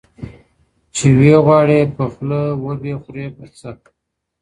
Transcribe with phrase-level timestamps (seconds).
[0.95, 3.71] چي وې غواړې په خوله، و بې خورې په څه؟